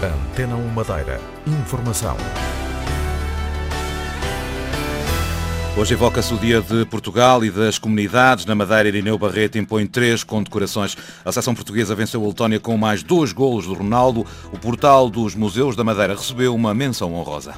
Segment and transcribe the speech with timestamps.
[0.00, 1.20] Antena 1 Madeira.
[1.44, 2.16] Informação.
[5.76, 8.46] Hoje evoca-se o Dia de Portugal e das Comunidades.
[8.46, 10.96] Na Madeira, Irineu Barreto impõe três condecorações.
[11.24, 14.24] A seleção portuguesa venceu a Letónia com mais dois golos do Ronaldo.
[14.52, 17.54] O portal dos Museus da Madeira recebeu uma menção honrosa.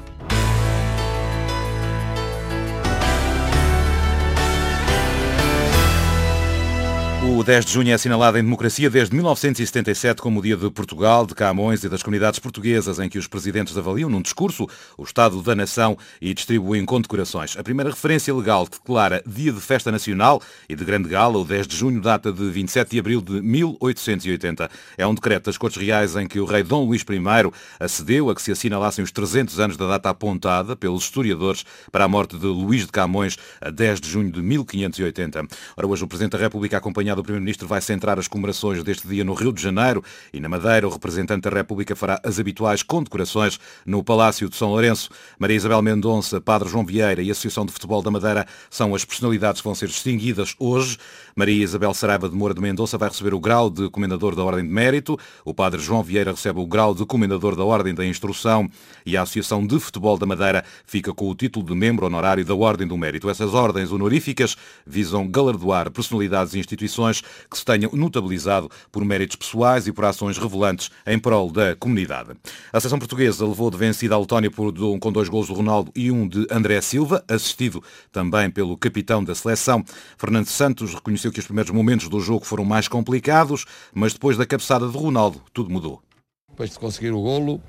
[7.41, 11.25] O 10 de junho é assinalado em democracia desde 1977 como o Dia de Portugal,
[11.25, 14.67] de Camões e das comunidades portuguesas, em que os presidentes avaliam num discurso
[14.99, 17.57] o Estado da Nação e distribuem condecorações.
[17.57, 21.67] A primeira referência legal declara Dia de Festa Nacional e de Grande Gala, o 10
[21.67, 24.71] de junho, data de 27 de abril de 1880.
[24.99, 27.51] É um decreto das Cortes Reais em que o rei Dom Luís I
[27.83, 32.09] acedeu a que se assinalassem os 300 anos da data apontada pelos historiadores para a
[32.09, 35.47] morte de Luís de Camões, a 10 de junho de 1580.
[35.75, 39.23] Ora, hoje o Presidente da República acompanha acompanhado Primeiro-Ministro, vai centrar as comemorações deste dia
[39.23, 40.89] no Rio de Janeiro e na Madeira.
[40.89, 45.11] O representante da República fará as habituais condecorações no Palácio de São Lourenço.
[45.39, 49.05] Maria Isabel Mendonça, Padre João Vieira e a Associação de Futebol da Madeira são as
[49.05, 50.99] personalidades que vão ser distinguidas hoje.
[51.37, 54.65] Maria Isabel Saraiva de Moura de Mendonça vai receber o grau de Comendador da Ordem
[54.65, 55.19] de Mérito.
[55.45, 58.69] O Padre João Vieira recebe o grau de Comendador da Ordem da Instrução
[59.05, 62.55] e a Associação de Futebol da Madeira fica com o título de membro honorário da
[62.55, 63.29] Ordem do Mérito.
[63.31, 64.57] Essas ordens honoríficas
[64.87, 70.39] visam galardoar personalidades e instituições que se tenham notabilizado por méritos pessoais e por ações
[70.39, 72.31] revelantes em prol da comunidade.
[72.73, 76.11] A seleção portuguesa levou de vencida a Letónia por, com dois gols do Ronaldo e
[76.11, 79.85] um de André Silva, assistido também pelo capitão da seleção.
[80.17, 83.65] Fernando Santos reconheceu que os primeiros momentos do jogo foram mais complicados,
[83.95, 86.03] mas depois da cabeçada de Ronaldo, tudo mudou.
[86.49, 87.61] Depois de conseguir o golo,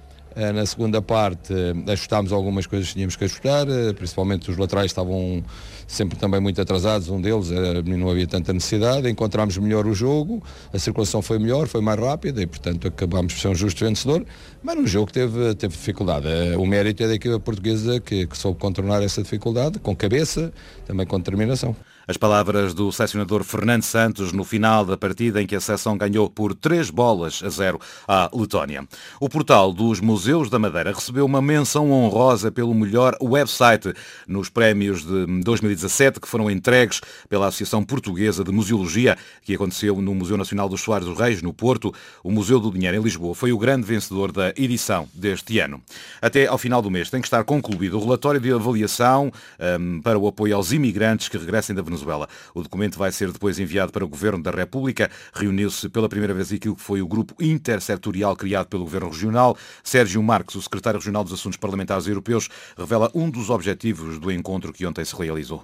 [0.53, 4.87] na segunda parte eh, ajustámos algumas coisas que tínhamos que ajustar, eh, principalmente os laterais
[4.87, 5.43] estavam
[5.87, 7.49] sempre também muito atrasados, um deles
[7.85, 10.41] não havia tanta necessidade, encontramos melhor o jogo,
[10.73, 14.25] a circulação foi melhor, foi mais rápida e portanto acabámos por ser um justo vencedor,
[14.63, 16.27] mas no jogo teve, teve dificuldade.
[16.57, 20.53] O mérito é da equipa portuguesa que, que soube contornar essa dificuldade, com cabeça,
[20.85, 21.75] também com determinação.
[22.07, 26.29] As palavras do selecionador Fernando Santos no final da partida em que a seleção ganhou
[26.29, 28.85] por 3 bolas a 0 à Letónia.
[29.19, 30.01] O portal dos
[30.49, 33.93] da Madeira recebeu uma menção honrosa pelo melhor website
[34.27, 40.13] nos prémios de 2017 que foram entregues pela Associação Portuguesa de Museologia, que aconteceu no
[40.13, 41.93] Museu Nacional dos Soares dos Reis, no Porto.
[42.23, 45.81] O Museu do Dinheiro em Lisboa foi o grande vencedor da edição deste ano.
[46.21, 49.31] Até ao final do mês tem que estar concluído o relatório de avaliação
[49.79, 52.27] um, para o apoio aos imigrantes que regressem da Venezuela Venezuela.
[52.53, 55.09] O documento vai ser depois enviado para o Governo da República.
[55.33, 59.57] Reuniu-se pela primeira vez aquilo que foi o grupo intersetorial criado pelo Governo Regional.
[59.83, 64.73] Sérgio Marques, o secretário regional dos Assuntos Parlamentares Europeus, revela um dos objetivos do encontro
[64.73, 65.63] que ontem se realizou.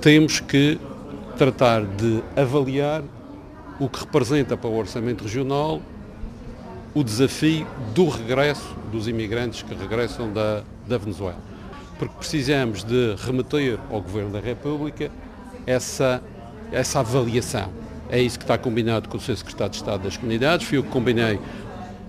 [0.00, 0.78] Temos que
[1.36, 3.02] tratar de avaliar
[3.80, 5.82] o que representa para o orçamento regional
[6.94, 11.38] o desafio do regresso dos imigrantes que regressam da, da Venezuela.
[11.98, 15.10] Porque precisamos de remeter ao Governo da República
[15.66, 16.22] essa,
[16.70, 17.70] essa avaliação.
[18.08, 19.36] É isso que está combinado com o Sr.
[19.36, 21.40] Secretário de Estado das Comunidades, fui eu que combinei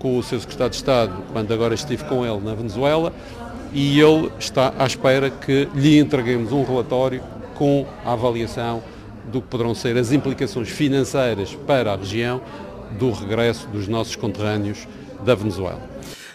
[0.06, 0.40] com o Sr.
[0.40, 3.12] Secretário de Estado quando agora estive com ele na Venezuela
[3.72, 7.20] e ele está à espera que lhe entreguemos um relatório
[7.56, 8.84] com a avaliação
[9.32, 12.40] do que poderão ser as implicações financeiras para a região
[12.96, 14.86] do regresso dos nossos conterrâneos
[15.24, 15.82] da Venezuela.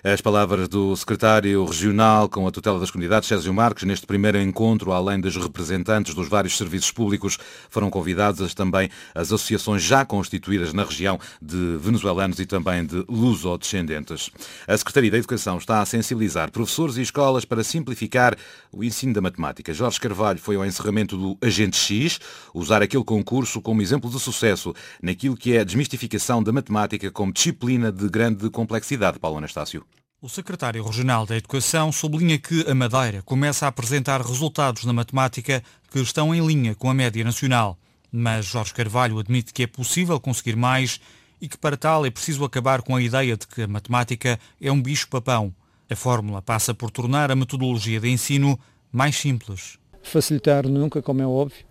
[0.03, 4.91] As palavras do secretário regional com a tutela das comunidades, Sérgio Marques, neste primeiro encontro,
[4.91, 7.37] além dos representantes dos vários serviços públicos,
[7.69, 14.31] foram convidadas também as associações já constituídas na região de venezuelanos e também de luso-descendentes.
[14.67, 18.35] A Secretaria da Educação está a sensibilizar professores e escolas para simplificar
[18.71, 19.71] o ensino da matemática.
[19.71, 22.19] Jorge Carvalho foi ao encerramento do Agente X,
[22.55, 27.31] usar aquele concurso como exemplo de sucesso naquilo que é a desmistificação da matemática como
[27.31, 29.19] disciplina de grande complexidade.
[29.19, 29.90] Paulo Anastácio.
[30.23, 35.63] O secretário regional da Educação sublinha que a Madeira começa a apresentar resultados na matemática
[35.89, 37.75] que estão em linha com a média nacional.
[38.11, 41.01] Mas Jorge Carvalho admite que é possível conseguir mais
[41.41, 44.71] e que para tal é preciso acabar com a ideia de que a matemática é
[44.71, 45.51] um bicho-papão.
[45.89, 48.59] A fórmula passa por tornar a metodologia de ensino
[48.91, 49.79] mais simples.
[50.03, 51.65] Facilitar nunca, como é óbvio,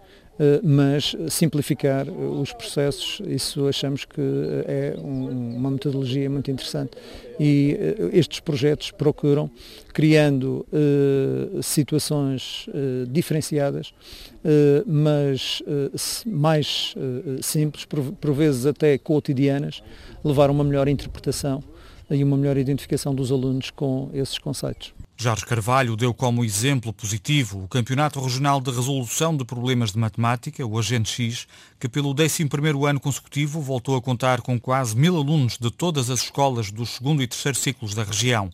[0.63, 6.93] mas simplificar eh, os processos, isso achamos que eh, é uma metodologia muito interessante.
[7.39, 7.77] E
[8.13, 9.51] estes projetos procuram,
[9.95, 10.67] criando
[11.63, 12.67] situações
[13.09, 13.95] diferenciadas,
[14.87, 15.63] mas
[16.27, 16.95] mais
[17.41, 19.83] simples, por vezes até cotidianas,
[20.23, 21.65] levar uma melhor interpretação
[22.11, 24.93] e uma melhor identificação dos alunos com esses conceitos.
[25.23, 30.65] Jorge Carvalho deu como exemplo positivo o Campeonato Regional de Resolução de Problemas de Matemática,
[30.65, 31.47] o Agente X,
[31.79, 36.23] que pelo 11º ano consecutivo voltou a contar com quase mil alunos de todas as
[36.23, 38.49] escolas dos segundo e terceiro ciclos da região.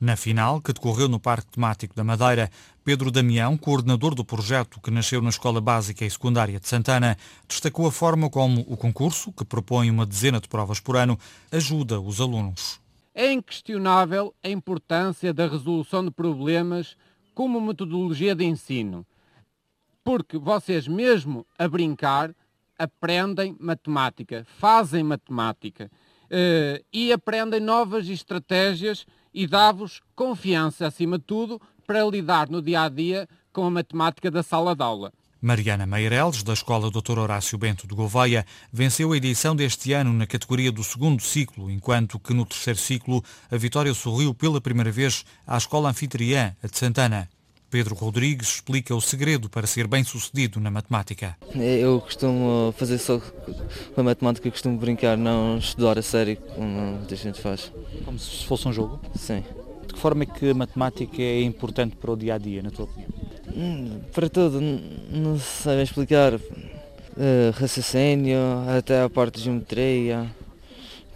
[0.00, 2.48] Na final, que decorreu no Parque Temático da Madeira,
[2.84, 7.18] Pedro Damião, coordenador do projeto que nasceu na Escola Básica e Secundária de Santana,
[7.48, 11.18] destacou a forma como o concurso, que propõe uma dezena de provas por ano,
[11.50, 12.83] ajuda os alunos.
[13.14, 16.96] É inquestionável a importância da resolução de problemas
[17.32, 19.06] como metodologia de ensino,
[20.02, 22.34] porque vocês mesmo a brincar
[22.76, 25.88] aprendem matemática, fazem matemática
[26.24, 32.82] uh, e aprendem novas estratégias e dá-vos confiança, acima de tudo, para lidar no dia
[32.82, 35.12] a dia com a matemática da sala de aula.
[35.44, 37.18] Mariana Meireles, da Escola Dr.
[37.18, 42.18] Horácio Bento de Gouveia, venceu a edição deste ano na categoria do segundo ciclo, enquanto
[42.18, 46.78] que no terceiro ciclo a vitória sorriu pela primeira vez à Escola Anfitriã, a de
[46.78, 47.28] Santana.
[47.68, 51.36] Pedro Rodrigues explica o segredo para ser bem sucedido na matemática.
[51.54, 57.16] Eu costumo fazer só com a matemática, costumo brincar, não estudar a sério, como muita
[57.16, 57.70] gente faz.
[58.02, 58.98] Como se fosse um jogo?
[59.14, 59.44] Sim.
[59.86, 62.70] De que forma é que a matemática é importante para o dia a dia, na
[62.70, 63.23] tua opinião?
[64.12, 66.34] Para tudo, não sei explicar.
[66.34, 68.38] Uh, raciocínio,
[68.76, 70.28] até a parte de geometria,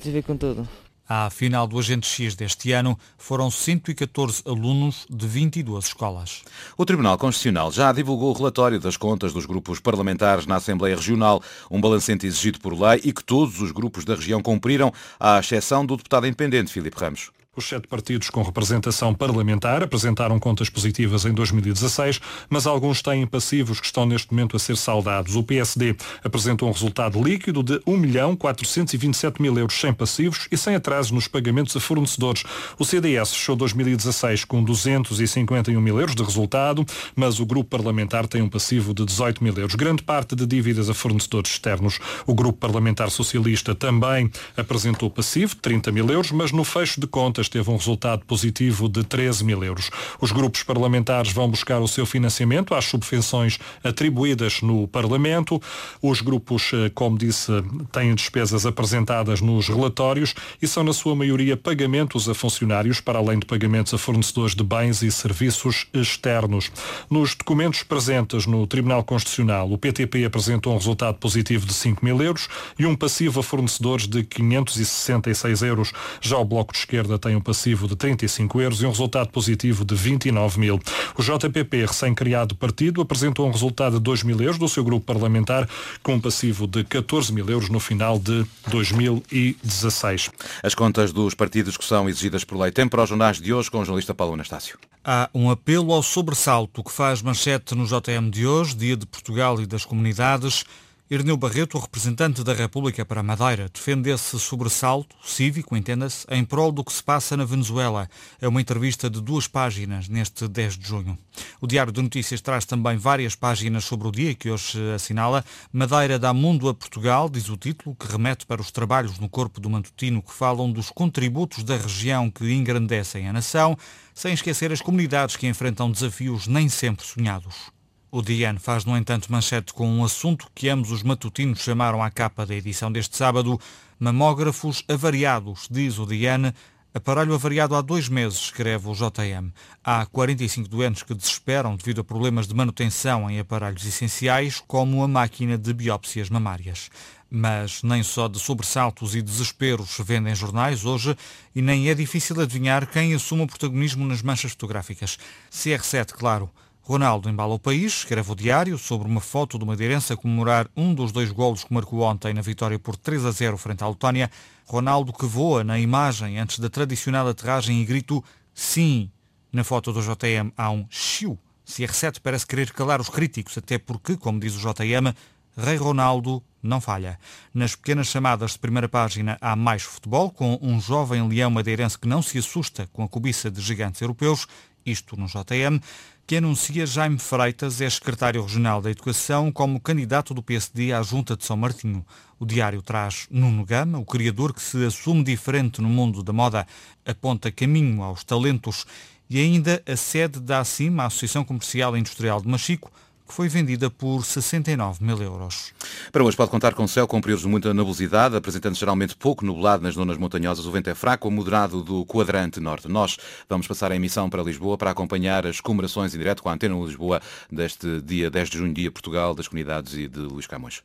[0.01, 0.69] tem a ver com tudo.
[1.09, 6.43] À final do Agente X deste ano, foram 114 alunos de 22 escolas.
[6.77, 11.43] O Tribunal Constitucional já divulgou o relatório das contas dos grupos parlamentares na Assembleia Regional,
[11.71, 15.85] um balancete exigido por lei e que todos os grupos da região cumpriram, à exceção
[15.85, 17.31] do deputado independente Filipe Ramos.
[17.59, 23.81] Os sete partidos com representação parlamentar apresentaram contas positivas em 2016, mas alguns têm passivos
[23.81, 25.35] que estão neste momento a ser saldados.
[25.35, 30.57] O PSD apresentou um resultado líquido de 1 milhão 427 mil euros sem passivos e
[30.57, 32.45] sem atrasos nos pagamentos a fornecedores.
[32.79, 38.41] O CDS fechou 2016 com 251 mil euros de resultado, mas o grupo parlamentar tem
[38.41, 39.75] um passivo de 18 mil euros.
[39.75, 41.99] Grande parte de dívidas a fornecedores externos.
[42.25, 47.09] O grupo parlamentar socialista também apresentou passivo de 30 mil euros, mas no fecho de
[47.09, 49.91] contas teve um resultado positivo de 13 mil euros.
[50.21, 55.61] Os grupos parlamentares vão buscar o seu financiamento às subvenções atribuídas no Parlamento.
[56.03, 57.51] Os grupos, eh, como disse,
[57.93, 63.39] têm despesas apresentadas nos relatórios e são, na sua maioria, pagamentos a funcionários, para além
[63.39, 66.71] de pagamentos a fornecedores de bens e serviços externos.
[67.11, 72.21] Nos documentos presentes no Tribunal Constitucional, o PTP apresentou um resultado positivo de 5 mil
[72.23, 72.49] euros
[72.79, 75.93] e um passivo a fornecedores de 566 euros.
[76.21, 79.85] Já o Bloco de Esquerda tem um passivo de 35 euros e um resultado positivo
[79.85, 80.81] de 29 mil.
[81.17, 85.69] O JPP, recém-criado partido, apresentou um resultado de 2 mil euros do seu grupo parlamentar,
[86.03, 90.31] com um passivo de 14 mil euros no final de 2016.
[90.63, 93.71] As contas dos partidos que são exigidas por lei têm para os jornais de hoje
[93.71, 94.79] com o jornalista Paulo Anastácio.
[95.05, 99.61] Há um apelo ao sobressalto que faz manchete no JM de hoje, Dia de Portugal
[99.61, 100.65] e das Comunidades.
[101.11, 106.71] Irneu Barreto, o representante da República para Madeira, defende esse sobressalto cívico, entenda-se, em prol
[106.71, 108.11] do que se passa na Venezuela.
[108.39, 111.19] É uma entrevista de duas páginas neste 10 de junho.
[111.63, 115.43] O Diário de Notícias traz também várias páginas sobre o dia que hoje assinala.
[115.73, 119.63] Madeira dá mundo a Portugal, diz o título, que remete para os trabalhos no corpo
[119.63, 123.79] do Matutino que falam dos contributos da região que engrandecem a nação,
[124.13, 127.78] sem esquecer as comunidades que enfrentam desafios nem sempre sonhados.
[128.11, 132.11] O Diane faz, no entanto, manchete com um assunto que ambos os matutinos chamaram à
[132.11, 133.61] capa da edição deste sábado,
[134.01, 136.55] mamógrafos avariados, diz o Diane,
[136.95, 139.53] Aparelho avariado há dois meses, escreve o JM.
[139.85, 145.07] Há 45 doentes que desesperam devido a problemas de manutenção em aparelhos essenciais, como a
[145.07, 146.91] máquina de biópsias mamárias.
[147.31, 151.15] Mas nem só de sobressaltos e desesperos se vendem jornais hoje
[151.55, 155.19] e nem é difícil adivinhar quem assume o protagonismo nas manchas fotográficas.
[155.53, 156.51] CR7, claro.
[156.89, 160.95] Ronaldo embala o país, escreve o diário, sobre uma foto do Madeirense a comemorar um
[160.95, 164.31] dos dois golos que marcou ontem na vitória por 3 a 0 frente à Letónia.
[164.65, 169.11] Ronaldo que voa na imagem antes da tradicional aterragem e grito sim.
[169.53, 171.39] Na foto do JM há um xiu.
[171.67, 175.15] CR7 parece querer calar os críticos, até porque, como diz o JM,
[175.59, 177.19] Rei Ronaldo não falha.
[177.53, 182.09] Nas pequenas chamadas de primeira página há mais futebol, com um jovem leão madeirense que
[182.09, 184.47] não se assusta com a cobiça de gigantes europeus,
[184.87, 185.83] isto no JM
[186.29, 191.35] que anuncia Jaime Freitas é secretário regional da Educação como candidato do PSD à Junta
[191.35, 192.05] de São Martinho.
[192.39, 196.67] O diário traz Nuno Gama, o criador que se assume diferente no mundo da moda,
[197.07, 198.85] aponta caminho aos talentos
[199.31, 202.93] e ainda a sede da ACIM, a Associação Comercial e Industrial de Machico,
[203.29, 205.73] que foi vendida por 69 mil euros.
[206.11, 209.83] Para hoje pode contar com céu com períodos de muita nebulosidade, apresentando geralmente pouco nublado
[209.83, 210.65] nas zonas montanhosas.
[210.65, 212.89] O vento é fraco, moderado do quadrante norte.
[212.89, 213.19] Nós
[213.49, 216.75] vamos passar a emissão para Lisboa para acompanhar as comemorações em direto com a Antena
[216.79, 217.21] Lisboa
[217.53, 220.83] deste dia 10 de junho, dia Portugal das Comunidades e de Luís Camões.